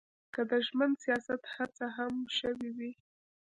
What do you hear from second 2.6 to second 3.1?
وي.